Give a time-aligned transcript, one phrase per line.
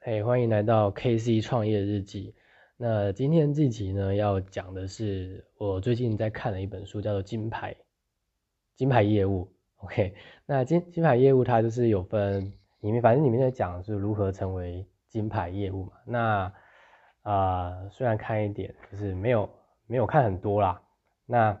[0.00, 2.32] 嘿，欢迎来到 KC 创业日记。
[2.76, 7.74] 那今天这集呢，要讲的是我最近在看的一本书，叫做《金牌
[8.76, 9.46] 金牌业务》。
[9.84, 10.14] OK，
[10.46, 15.92] 那金金牌业务它就是有分里面，反正里面在讲是如何成为金牌业务嘛。
[16.04, 16.52] 那
[17.22, 19.50] 啊，虽然看一点，就是没有
[19.88, 20.80] 没有看很多啦。
[21.26, 21.60] 那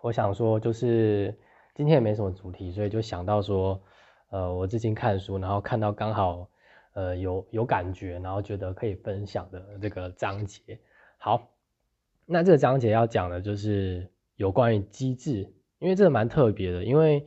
[0.00, 1.36] 我想说，就是
[1.74, 3.82] 今天也没什么主题，所以就想到说，
[4.30, 6.48] 呃，我最近看书，然后看到刚好。
[6.98, 10.80] 呃，有有感觉，然后觉得可以分享的这个章节。
[11.16, 11.48] 好，
[12.26, 16.82] 那这个章节要讲的就是有关于机制，因为这个蛮特别的。
[16.82, 17.24] 因为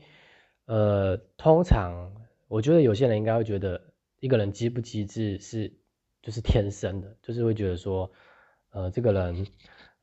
[0.66, 2.12] 呃，通常
[2.50, 3.82] 我觉得有些人应该会觉得
[4.20, 5.72] 一个人机不机智是
[6.22, 8.12] 就是天生的，就是会觉得说，
[8.72, 9.48] 呃，这个人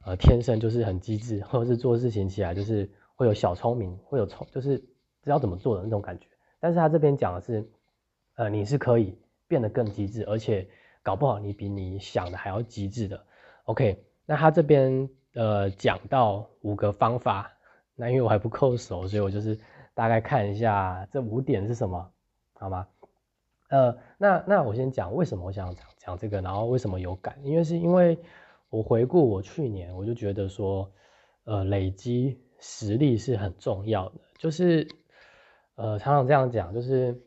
[0.02, 4.78] 呃天生就是很机智，或者是做事情起来就是会有小聪明，会有聪，就是
[5.20, 6.26] 知道怎么做的那种感觉。
[6.58, 7.70] 但是他这边讲的是，
[8.36, 9.18] 呃，你是可以。
[9.48, 10.68] 变得更机智，而且
[11.02, 13.24] 搞不好你比你想的还要机智的。
[13.64, 17.50] OK，那他这边呃讲到五个方法，
[17.96, 19.58] 那因为我还不够熟，所以我就是
[19.94, 22.12] 大概看一下这五点是什么，
[22.52, 22.86] 好吗？
[23.70, 28.18] 呃，那那我先讲为什么我想讲讲这个，然后为什么有感，因为是因为
[28.68, 30.92] 我回顾我去年，我就觉得说，
[31.44, 34.86] 呃，累积实力是很重要的，就是
[35.74, 37.24] 呃常常这样讲，就是。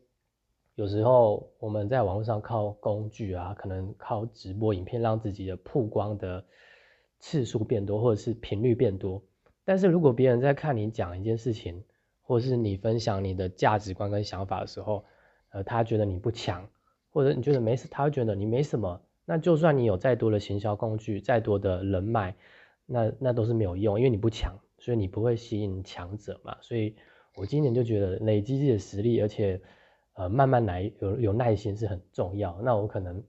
[0.82, 6.44] 有时候我们在网络上靠工具啊，可能靠直播影片让自己的曝光的
[7.20, 9.22] 次数变多，或者是频率变多。
[9.64, 11.84] 但是如果别人在看你讲一件事情，
[12.24, 15.06] 或者是你分享你的价值观跟想法的时候，
[15.52, 16.68] 呃，他觉得你不强，
[17.12, 19.00] 或者你觉得没事，他会觉得你没什么。
[19.26, 22.34] 那就算你有再多的行销工具，再多的人脉，
[22.88, 26.58] 那那都是没有用，因为你不强，所以你不会吸引强者嘛。
[26.62, 26.96] 所以
[27.36, 29.62] 我今年就觉得累积自己的实力，而且。
[30.14, 32.62] 呃，慢慢来，有有耐心是很重要。
[32.62, 33.24] 那我可能，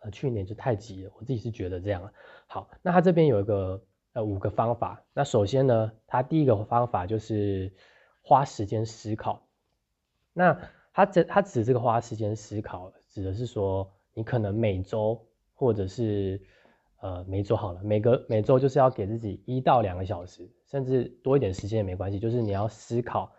[0.00, 2.12] 呃，去年就太急了，我自己是觉得这样。
[2.48, 3.82] 好，那他这边有一个
[4.14, 5.04] 呃五个方法。
[5.14, 7.72] 那首先呢，他第一个方法就是
[8.20, 9.46] 花时间思考。
[10.32, 10.60] 那
[10.92, 15.24] 他这他指这个花时间思考，指的是说你可能每周
[15.54, 16.42] 或者是
[17.00, 23.32] 呃每周好了，每个每周就是要给自己一到两个小时，甚至多一点时间也没关系，就是你要思考，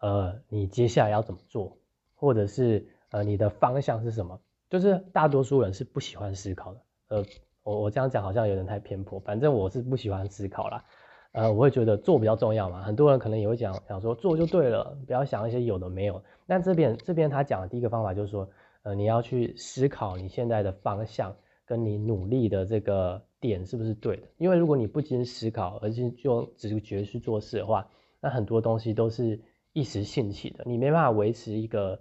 [0.00, 1.78] 呃，你接下来要怎么做。
[2.16, 4.40] 或者是呃你的方向是什么？
[4.68, 6.80] 就是大多数人是不喜欢思考的。
[7.08, 7.24] 呃，
[7.62, 10.84] 我我这样讲好像有点太偏颇，反正我是不喜欢思考啦。
[11.30, 12.82] 呃，我会觉得做比较重要嘛。
[12.82, 16.20] 很多人可能也会讲想说做就对了，不要想一些有的没有。
[16.48, 18.50] 但这边这边他讲的第一个方法就是说，
[18.82, 24.22] 呃，你要去思考你现在的方向跟你努力的这个点是不是对的。
[24.38, 27.88] 因为如果你不经思考，而是用直觉去做事的话，
[28.20, 29.40] 那很多东西都是。
[29.76, 32.00] 一时兴起的，你没办法维持一个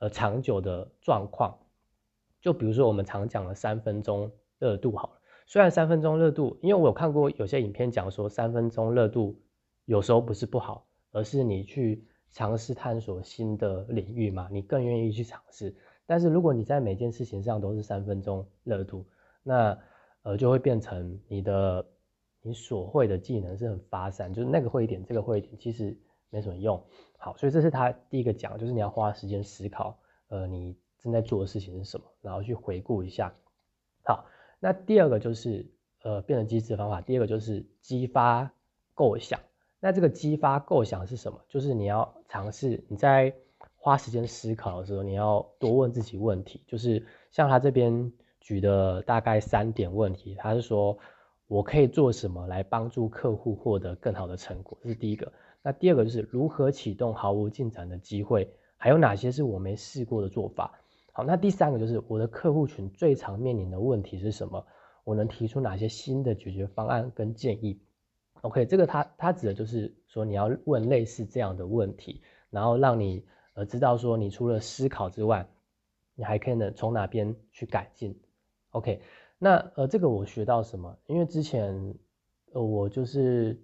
[0.00, 1.58] 呃长久的状况。
[2.42, 9.40] 就比如说我们常讲的三分钟热度好了，虽然三分钟热度，因为我有看过有些影片讲说三分钟热度
[9.86, 15.74] 有时候不是不好，而是你去尝试探索新的领域嘛，你更愿意去尝试。
[16.04, 19.06] 但是如果你在每件事情上都是三分钟热度，
[19.42, 19.78] 那
[20.20, 21.86] 呃就会变成你的
[22.42, 25.96] 你所会的技能是很发散，就是那个会一点，这个会一点，其实。
[26.36, 26.84] 没什么用，
[27.16, 29.98] 好，所以这是他第一个讲，就是你要花时间思考，
[30.28, 33.32] 呃，你正在做的事情是什么，然后去回顾一下。
[34.04, 34.26] 好，
[34.60, 35.66] 那第二个就是
[36.02, 38.52] 呃，变成机制的方法，第二个就是激发
[38.92, 39.40] 构想。
[39.80, 41.40] 那这个激发构想是什么？
[41.48, 43.34] 就是你要尝试你在
[43.76, 46.62] 花时间思考的时候，你要多问自己问题。
[46.66, 50.98] 就是像他这边举的大概三点问题，他是说
[51.46, 55.32] 我可以做什么来帮助客户获得更好的成果，这是第一个。
[55.66, 60.78] 那第二个就是如何启动毫无进展的机会，还有哪些是我没试过的做法？
[61.10, 64.64] 好，那第三个就是我的客户群最常面临的问题是什么？
[65.02, 67.80] 我能提出哪些新的解决方案跟建议
[68.42, 73.24] ？OK，这个他他指的就是说你要问类似这样的问题，然后让你
[73.54, 75.48] 呃知道说你除了思考之外，
[76.14, 78.16] 你还可以呢从哪边去改进
[78.70, 79.02] ？OK，
[79.36, 80.96] 那呃这个我学到什么？
[81.08, 81.96] 因为之前
[82.52, 83.60] 呃我就是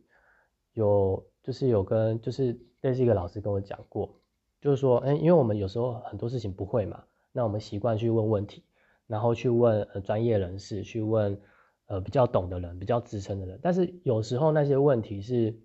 [0.73, 1.25] 有。
[1.43, 4.15] 就是有跟就是类似一个老师跟我讲过，
[4.61, 7.03] 就是说，哎，因为我们有时候很多事情不会嘛，
[7.33, 8.62] 那我们习惯去问问题，
[9.09, 11.41] 然后去问呃专业人士，去问
[11.87, 13.59] 呃比较懂的人，比较资深的人。
[13.61, 15.59] 但是有时候那些问题是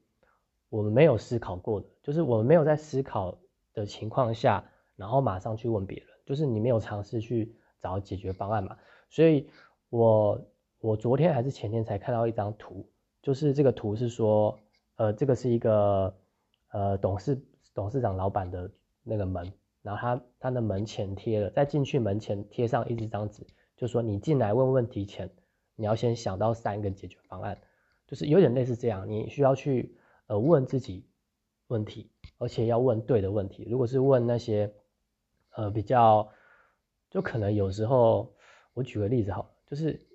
[0.70, 3.38] 我们没有思考过的，就是我们没有在思考
[3.74, 4.64] 的情况下，
[4.96, 8.76] 然后马上去问别人，就是你没有尝试去找解决方案嘛。
[9.10, 9.48] 所以
[9.92, 10.42] 我
[10.80, 12.90] 我昨天还是前天才看到一张图，
[13.22, 14.60] 就是这个图是说。
[14.98, 16.16] 呃，这个是一个
[16.72, 17.42] 呃董事
[17.74, 18.70] 董事长老板的
[19.04, 19.52] 那个门，
[19.82, 23.46] 然后他他的门前贴了，在进去门前贴上一张纸，
[23.76, 25.30] 就说你进来问问题前，
[25.76, 27.60] 你要先想到三个解决方案，
[28.08, 29.96] 就是有点类似这样，你需要去
[30.26, 31.08] 呃问自己
[31.68, 32.10] 问题，
[32.40, 33.68] 而且要问对的问题。
[33.70, 34.74] 如果是问那些
[35.52, 36.28] 呃比较，
[37.12, 38.34] 就可能有时候
[38.74, 40.07] 我举个例子好，就是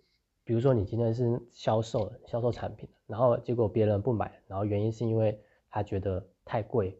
[0.53, 6.95] 比如说你今天是销售，销售产品，然后结果别人不买，然后原因是因为他觉得太贵，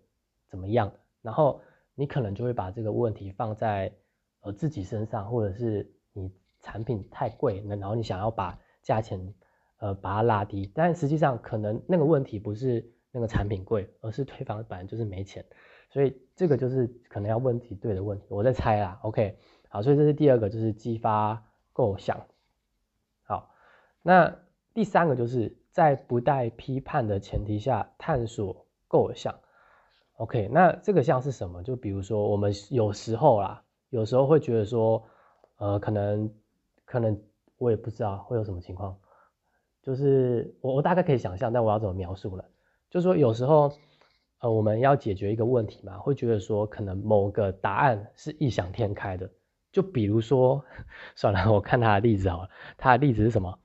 [0.49, 0.91] 怎么样？
[1.21, 1.61] 然后
[1.95, 3.93] 你可能就会把这个问题放在
[4.41, 6.33] 呃自己身上，或者是你
[6.63, 9.35] 产品太贵，那然后你想要把价钱
[9.81, 15.45] 呃把它拉低，但实际上可能那个问题不是那个产品贵，而是对方本来就是没钱，
[15.91, 19.37] 所以这个就是可能要问题对的问题，我在猜啦，OK，
[19.69, 21.45] 好，所以这是第二个就是激发
[21.75, 22.19] 构想，
[24.03, 24.37] 那
[24.75, 29.35] 第三个就是在不带批判的前提下探索构想。
[30.17, 31.63] OK，那这个像是什么？
[31.63, 35.03] 就比如说我们有时候啦，有时候会觉得说，
[35.57, 36.33] 呃，可能
[36.85, 37.21] 可能
[37.59, 38.97] 我也不知道会有什么情况，
[39.83, 42.45] 就是我我大概可以想象，但我要怎么描述呢？
[42.91, 43.73] 就是说有时候，
[44.41, 49.31] 呃，我们要解决一个问题嘛，会觉得说可能某个答案是异想天开的。
[49.73, 50.63] 就比如说，
[51.17, 53.59] 算了，我看他的例子好了，他的例子是什么？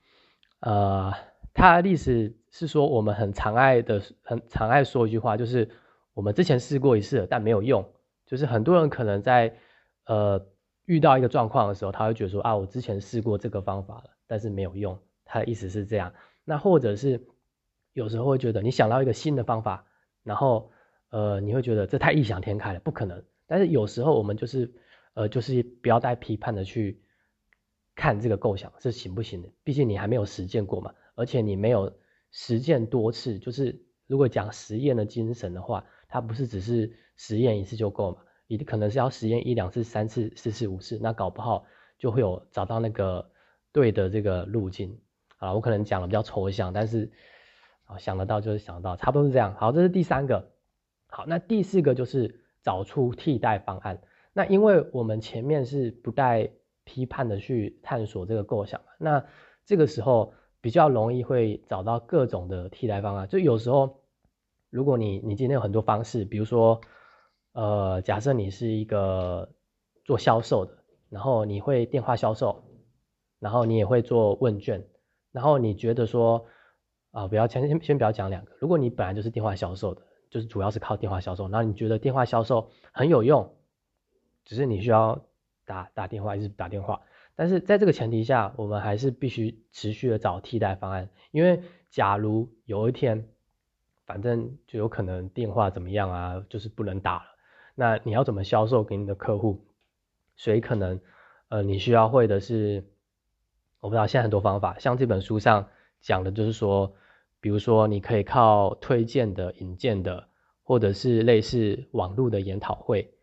[0.60, 1.14] 呃，
[1.54, 5.70] 他的历史是说我们很常爱的，很常爱说一句话，就是。
[6.18, 7.88] 我们之前试过一次，但没有用。
[8.26, 9.54] 就是很多人可能在
[10.08, 10.48] 呃
[10.86, 14.98] 遇到一个状况的时候，他会觉得说啊，我之前试过这个方法了，但是没有用。
[15.26, 16.12] 他的意思是这样。
[16.44, 17.28] 那或者是
[17.94, 19.86] 有时候会觉得你想到一个新的方法，
[20.24, 20.72] 然后
[21.12, 23.24] 呃你会觉得这太异想天开了，不可能。
[23.46, 24.74] 但是有时候我们就是
[25.14, 27.00] 呃就是不要带批判的去
[27.98, 31.92] 看这个构想是行不行的，毕竟你还没有实践过嘛，而且你没有
[32.32, 33.38] 实践多次。
[33.38, 33.78] 就是
[34.08, 35.84] 如果讲实验的精神的话。
[36.10, 38.20] 它不是只是实验一次就够嘛？
[38.48, 41.66] 你可能是要实验一两次、三次、四次、五次，那搞不好
[41.98, 43.30] 就会有找到那个
[43.74, 44.98] 对的这个路径
[45.38, 45.54] 啊。
[45.54, 47.12] 我可能讲的比较抽象，但是
[47.84, 49.54] 啊想得到就是想得到，差不多是这样。
[49.56, 50.50] 好，这是第三个。
[51.10, 54.02] 好，那第四个就是找出替代方案。
[54.32, 56.52] 那因为我们前面是不带
[56.88, 59.26] 批判的去探索这个构想，那
[59.66, 63.28] 这个时候比较容易会找到各种的替代方案。
[63.28, 64.02] 就有时候。
[64.70, 66.82] 如果你你今天有很多方式，比如说，
[67.54, 69.50] 呃，假设你是一个
[70.04, 72.66] 做销售的，然后你会电话销售，
[73.40, 74.86] 然后你也会做问卷，
[75.32, 76.46] 然后你觉得说，
[77.12, 83.56] 啊，不要先先先不要讲两个，如果你本来就是电话销售的，就是主要是靠电话销售，然后你觉得电话销售很有用，
[84.44, 85.26] 只是你需要
[85.68, 87.02] 打打电话一直打电话，
[87.36, 91.62] 但是在这个前提下，我们还是必须持续的找替代方案，因为
[91.92, 93.28] 假如有一天。
[94.08, 97.24] 反正就有可能电话怎么样啊，就是不能打了。
[97.76, 99.66] 那你要怎么销售给你的客户？
[100.38, 101.02] 所以可能，
[101.50, 102.86] 呃，你需要会的是，
[103.82, 105.68] 我不知道现在很多方法，像这本书上
[106.00, 106.96] 讲的，就是说，
[107.42, 110.30] 比如说你可以靠推荐的、引荐的，
[110.64, 113.14] 或者是类似网络的研讨会。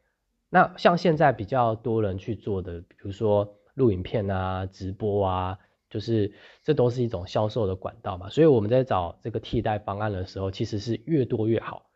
[0.54, 5.58] 那像现在比较多人去做的，比如说录影片啊、直播啊。
[5.90, 6.32] 就是
[6.64, 11.86] 这都是一种销售的管道嘛，所以我们在找这个替代方案的时候，其实是越多越好。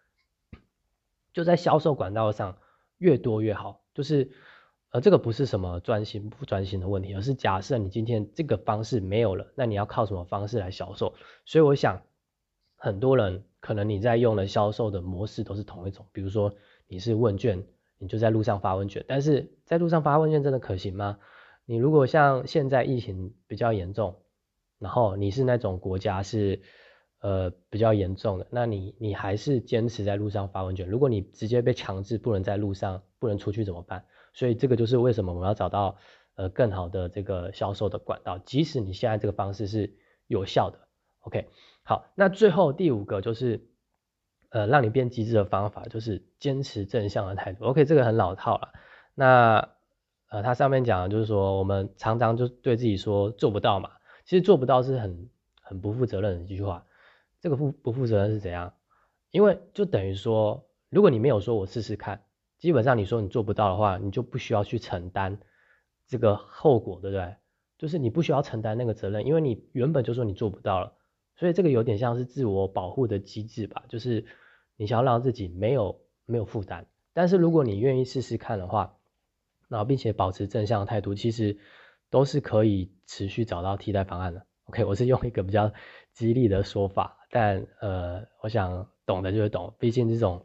[1.33, 2.59] 就在销售管道上
[2.99, 3.81] 越多越好。
[3.95, 4.31] 就是
[4.91, 11.15] 呃，这个不是什么专心不专心的问题，而是假设你今天这个方式没有了，那你要靠什么方式来销售？
[11.45, 12.01] 所以我想
[12.77, 16.55] 很多人可能你在用的销售的模式都是同一种，比如说
[16.87, 17.67] 你是问卷，
[17.99, 21.19] 你就在路上发问卷，但是在路上发问卷真的可行吗？
[21.67, 24.17] 你如果像现在疫情比较严重，
[24.79, 26.63] 然后你是那种国家是
[27.21, 30.89] 呃比较严重的，那你你还是坚持在路上发问卷。
[30.89, 34.05] 如果你直接被强制不能在路上不能出去怎么办？
[34.33, 35.97] 所以这个就是为什么我们要找到
[36.37, 40.79] 呃更好的这个销售的管道，即使你现在这个方式是有效的。
[41.23, 41.49] OK，
[41.83, 43.68] 好，那最后第五个就是
[44.51, 47.65] 呃让你变机智的方法，就是坚持正向的态度。
[47.65, 48.73] OK，这个很老套了。
[49.15, 49.69] 那
[50.29, 53.91] 呃，它上面讲的就是说，我们常常就对自己说做不到嘛。
[54.25, 55.29] 其实做不到是很
[55.63, 56.85] 很不负责任的一句话。
[57.41, 58.73] 这个不不负责任是怎样？
[59.31, 62.23] 因为就等于说，如果你没有说我试试看，
[62.59, 65.39] 基本上你说你做不到的话，你就不需要去承担
[66.07, 67.37] 这个后果，对不对？
[67.79, 70.93] 就是你不需要承担那个责任，因为你原本就说你做不到了。
[71.39, 74.27] 所以这个有点像是自我保护的机制吧，就是
[74.77, 76.87] 你想要让自己没有没有负担。
[77.15, 78.97] 但是如果你愿意试试看的话，
[79.69, 81.59] 然后，并且保持正向的态度，其实
[82.11, 84.47] 都是可以持续找到替代方案的。
[84.65, 85.73] OK，我是用一个比较
[86.13, 89.75] 激励的说法，但呃，我想懂的就会懂。
[89.79, 90.45] 毕竟这种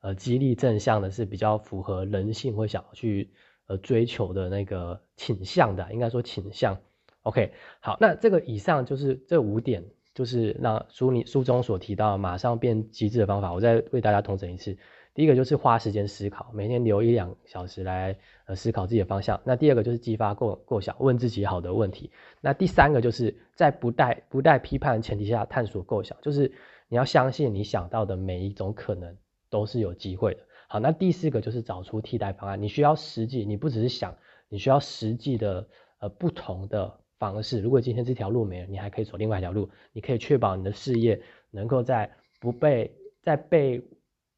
[0.00, 3.30] 呃激励正向的，是比较符合人性会想去
[3.66, 6.80] 呃追求的那个倾向的，应该说倾向。
[7.22, 9.84] OK，好，那这个以上就是这五点，
[10.14, 14.76] 就是那书里书中所提到马上变机智的方法，我再为大家统整一次。
[15.14, 18.16] 第一个就是花时间思考，每天留一两小时来
[18.46, 19.38] 呃思考自己的方向。
[19.44, 22.10] 那第二个就是激发构构想，问自己好的问题。
[22.40, 26.50] 那第三个就是在不带不带批判的前提下探索构想，就是
[26.88, 29.14] 你要相信你想到的每一种可能
[29.50, 30.40] 都是有机会的。
[30.66, 34.16] 好，那第四个就是找出替代方案，你需要实际，你不只是想，
[34.48, 37.60] 你需要实际的呃不同的方式。
[37.60, 42.10] 如果今天这条路没了，你还可以走另外一条路，你可以确保你的事业能够在
[42.40, 43.80] 不被在被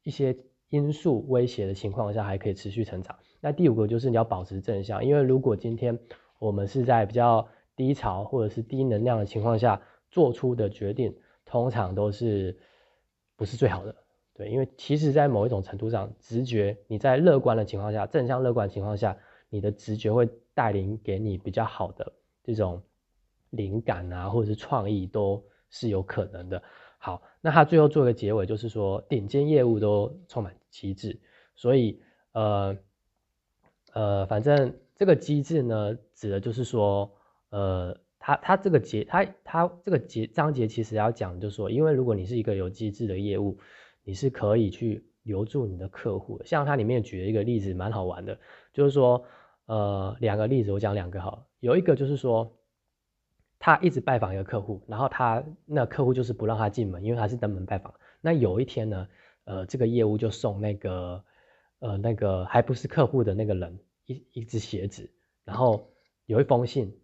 [0.03, 0.37] 一些
[0.69, 3.17] 因素威胁的情况下，还可以持续成长。
[3.41, 5.97] 那第五个就是你要保持正向，因为如果今天
[6.37, 12.55] 我们是在比较低潮或者是低能量的情况下做出的决定，通常都是
[13.35, 13.95] 不是最好的。
[14.35, 19.17] 对，因为其实，在某一种程度上，直觉你在乐观的情况下，正向乐观情况下，
[19.49, 22.11] 你的直觉会带领给你比较好的
[22.45, 22.81] 这种
[23.49, 26.61] 灵感啊，或者是创意，都是有可能的。
[26.99, 31.19] 好，那他最后做一个结尾，就是说顶尖业务都充满机制，
[31.55, 32.01] 所以
[32.33, 32.77] 呃
[33.93, 37.11] 呃，反正这个机制呢，指的就是说，
[37.49, 43.57] 呃，他他这个节他他这个节章节其实要讲，就是说，因为如果你是一个有机制的业务，
[44.03, 46.41] 你是可以去留住你的客户。
[46.43, 48.37] 像它里面举了一个例子，蛮好玩的，
[48.73, 49.23] 就是说，
[49.65, 52.55] 呃，两个例子，我讲两个好，有一个就是说。
[53.57, 57.91] 他一直拜访一个客户，然后他那客户就是不让他进门，因为他是登门拜访。
[58.21, 59.07] 那有一天呢，
[59.45, 61.23] 呃，这个业务就送那个，
[61.79, 65.09] 呃，那个还不是客户的那个人一一只鞋子，
[65.45, 65.89] 然后
[66.25, 66.95] 有一封信，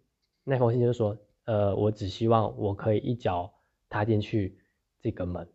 [0.44, 1.16] 那封信就是说，
[1.46, 3.52] 呃，我只希望我可以一脚
[3.88, 4.58] 踏进去
[5.00, 5.48] 这个门，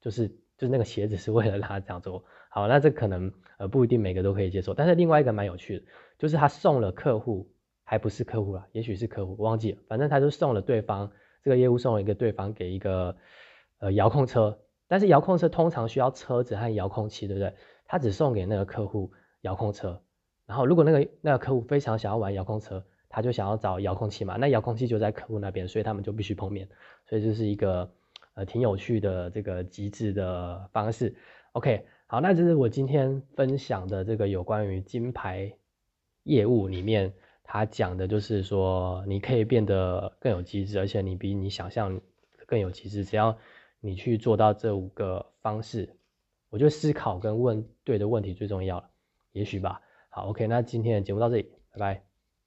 [0.00, 2.22] 就是就是那个鞋子是为了让他这样做。
[2.50, 5.84] 好，那这可能呃不一定每个都可以接受，但是另外一个蛮有趣的，
[6.18, 7.50] 就是他送了客户。
[7.82, 9.78] 还不是客户啊，也许是客户，忘记了。
[9.88, 11.10] 反正他就送了对方
[11.42, 13.16] 这个业务送了一个对方给一个
[13.80, 17.52] 呃遥控车，但是遥控车通常需要车子和遥控器，对不对？
[17.86, 20.00] 他只送给那个客户遥控车，
[20.46, 26.68] 然后如果那个那个客户非常想要玩遥控车，他就想要找遥控器嘛，那遥控器就在客户那边，所以他们就必须碰面。
[27.06, 27.90] 所以这是一个
[28.34, 31.14] 呃挺有趣的这个机制的方式。
[31.52, 35.52] OK，好，那这是我今天分享的这个有关于金牌
[36.22, 37.12] 业务里面。
[37.52, 42.00] 他讲的就是说，你可以变得更有机制，而且你比你想象
[42.46, 43.04] 更有机制。
[43.04, 43.36] 只要
[43.80, 45.96] 你去做到这五个方式，
[46.48, 48.88] 我觉得思考跟问对的问题最重要了，
[49.32, 49.82] 也许吧。
[50.10, 52.09] 好，OK，那今天的节目到这里，拜拜。